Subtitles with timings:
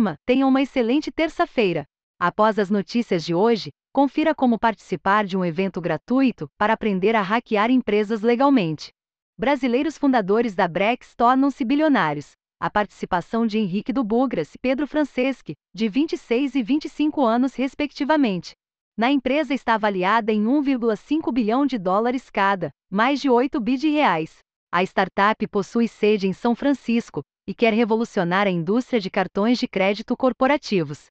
[0.00, 1.84] turma, tenha uma excelente terça-feira.
[2.18, 7.20] Após as notícias de hoje, confira como participar de um evento gratuito para aprender a
[7.20, 8.90] hackear empresas legalmente.
[9.38, 12.32] Brasileiros fundadores da Brex tornam-se bilionários.
[12.58, 18.52] A participação de Henrique do Bugras e Pedro Franceschi, de 26 e 25 anos respectivamente.
[18.96, 23.88] Na empresa está avaliada em 1,5 bilhão de dólares cada, mais de 8 bi de
[23.88, 24.38] reais.
[24.72, 29.66] A startup possui sede em São Francisco e quer revolucionar a indústria de cartões de
[29.66, 31.06] crédito corporativos.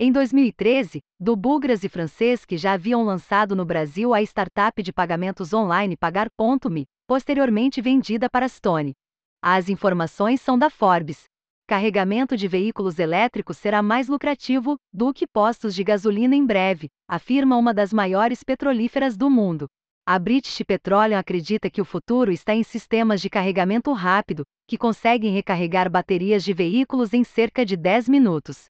[0.00, 5.96] Em 2013, Dubugras e Franceschi já haviam lançado no Brasil a startup de pagamentos online
[5.96, 8.94] Pagar.me, posteriormente vendida para Stone.
[9.40, 11.22] As informações são da Forbes.
[11.68, 17.56] Carregamento de veículos elétricos será mais lucrativo do que postos de gasolina em breve, afirma
[17.56, 19.68] uma das maiores petrolíferas do mundo.
[20.08, 25.32] A British Petroleum acredita que o futuro está em sistemas de carregamento rápido, que conseguem
[25.32, 28.66] recarregar baterias de veículos em cerca de 10 minutos.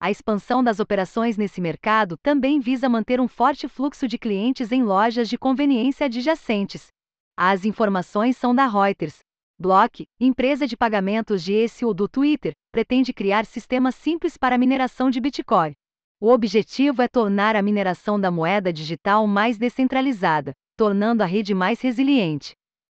[0.00, 4.82] A expansão das operações nesse mercado também visa manter um forte fluxo de clientes em
[4.82, 6.88] lojas de conveniência adjacentes.
[7.36, 9.20] As informações são da Reuters.
[9.60, 15.20] Block, empresa de pagamentos de SEO do Twitter, pretende criar sistemas simples para mineração de
[15.20, 15.74] Bitcoin.
[16.20, 21.80] O objetivo é tornar a mineração da moeda digital mais descentralizada, tornando a rede mais
[21.80, 22.52] resiliente.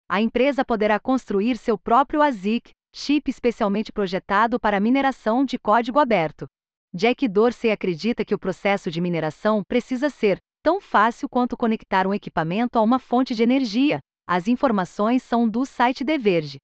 [0.09, 6.47] A empresa poderá construir seu próprio ASIC, chip especialmente projetado para mineração de código aberto.
[6.94, 12.14] Jack Dorsey acredita que o processo de mineração precisa ser tão fácil quanto conectar um
[12.14, 14.00] equipamento a uma fonte de energia.
[14.25, 16.58] As informações são do site The Verge.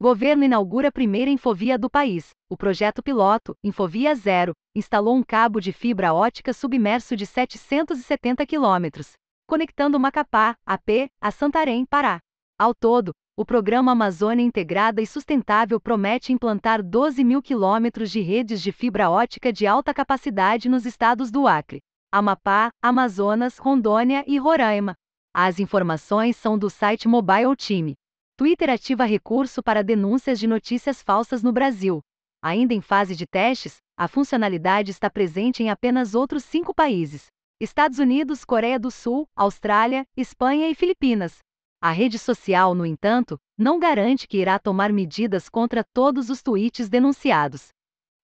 [0.00, 2.30] Governo inaugura a primeira infovia do país.
[2.50, 9.12] O projeto piloto, Infovia Zero, instalou um cabo de fibra ótica submerso de 770 quilômetros,
[9.50, 12.20] conectando Macapá, AP, a Santarém, Pará.
[12.56, 18.62] Ao todo, o programa Amazônia Integrada e Sustentável promete implantar 12 mil quilômetros de redes
[18.62, 21.80] de fibra ótica de alta capacidade nos estados do Acre,
[22.12, 24.94] Amapá, Amazonas, Rondônia e Roraima.
[25.34, 27.94] As informações são do site Mobile Time.
[28.36, 32.00] Twitter ativa recurso para denúncias de notícias falsas no Brasil.
[32.40, 37.26] Ainda em fase de testes, a funcionalidade está presente em apenas outros cinco países:
[37.60, 41.40] Estados Unidos, Coreia do Sul, Austrália, Espanha e Filipinas.
[41.78, 46.88] A rede social, no entanto, não garante que irá tomar medidas contra todos os tweets
[46.88, 47.68] denunciados.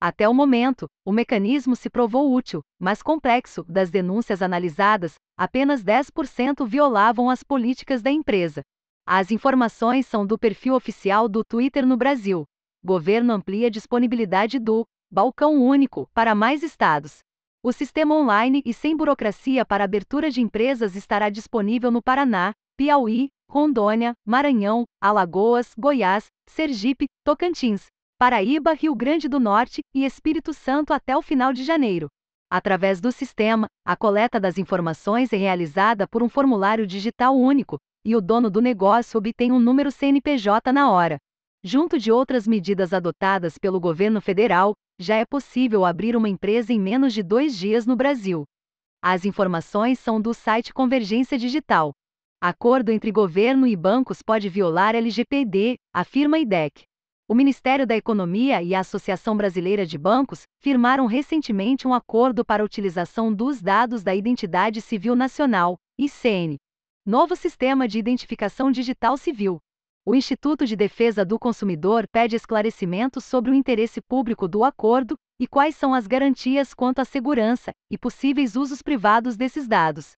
[0.00, 3.62] Até o momento, o mecanismo se provou útil, mas complexo.
[3.64, 8.62] Das denúncias analisadas, apenas 10% violavam as políticas da empresa.
[9.06, 12.44] As informações são do perfil oficial do Twitter no Brasil.
[12.82, 17.18] Governo amplia disponibilidade do balcão único para mais estados.
[17.66, 23.26] O sistema online e sem burocracia para abertura de empresas estará disponível no Paraná, Piauí,
[23.50, 27.86] Rondônia, Maranhão, Alagoas, Goiás, Sergipe, Tocantins,
[28.20, 32.06] Paraíba, Rio Grande do Norte e Espírito Santo até o final de janeiro.
[32.48, 38.14] Através do sistema, a coleta das informações é realizada por um formulário digital único, e
[38.14, 41.18] o dono do negócio obtém um número CNPJ na hora.
[41.64, 46.80] Junto de outras medidas adotadas pelo governo federal, já é possível abrir uma empresa em
[46.80, 48.44] menos de dois dias no Brasil.
[49.02, 51.92] As informações são do site Convergência Digital.
[52.40, 56.84] Acordo entre governo e bancos pode violar LGPD, afirma IDEC.
[57.28, 62.62] O Ministério da Economia e a Associação Brasileira de Bancos firmaram recentemente um acordo para
[62.62, 66.56] a utilização dos dados da Identidade Civil Nacional, ICN.
[67.04, 69.58] Novo Sistema de Identificação Digital Civil.
[70.08, 75.48] O Instituto de Defesa do Consumidor pede esclarecimentos sobre o interesse público do acordo e
[75.48, 80.12] quais são as garantias quanto à segurança e possíveis usos privados desses dados.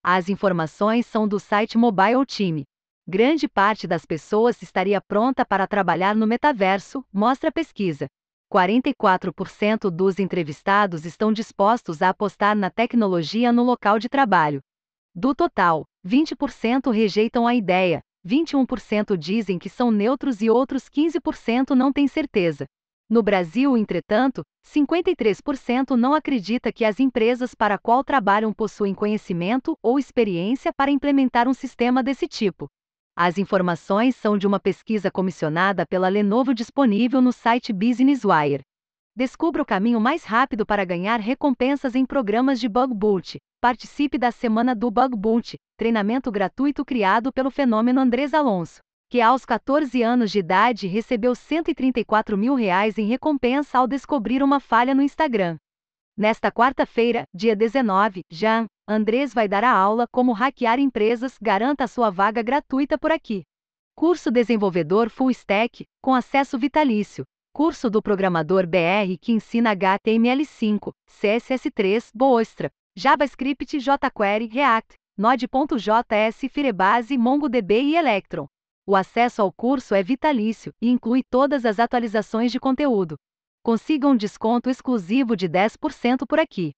[0.00, 2.62] As informações são do site Mobile Team.
[3.04, 8.06] Grande parte das pessoas estaria pronta para trabalhar no metaverso, mostra a pesquisa.
[8.48, 14.60] 44% dos entrevistados estão dispostos a apostar na tecnologia no local de trabalho.
[15.12, 21.92] Do total, 20% rejeitam a ideia, 21% dizem que são neutros e outros 15% não
[21.92, 22.66] têm certeza.
[23.10, 29.98] No Brasil, entretanto, 53% não acredita que as empresas para qual trabalham possuem conhecimento ou
[29.98, 32.68] experiência para implementar um sistema desse tipo.
[33.14, 38.62] As informações são de uma pesquisa comissionada pela Lenovo disponível no site Business Wire.
[39.14, 43.38] Descubra o caminho mais rápido para ganhar recompensas em programas de Bug Boot.
[43.60, 48.80] Participe da Semana do Bug Boot, treinamento gratuito criado pelo fenômeno Andrés Alonso
[49.12, 54.58] que aos 14 anos de idade recebeu 134 mil reais em recompensa ao descobrir uma
[54.58, 55.58] falha no Instagram.
[56.16, 61.36] Nesta quarta-feira, dia 19, Jean Andrés vai dar a aula como hackear empresas.
[61.42, 63.42] Garanta sua vaga gratuita por aqui.
[63.94, 67.24] Curso Desenvolvedor Full Stack, com acesso vitalício.
[67.54, 77.82] Curso do programador BR que ensina HTML5, CSS3, Boostra, JavaScript, jQuery, React, Node.js, Firebase, MongoDB
[77.82, 78.46] e Electron.
[78.86, 83.16] O acesso ao curso é vitalício e inclui todas as atualizações de conteúdo.
[83.62, 86.72] Consiga um desconto exclusivo de 10% por aqui.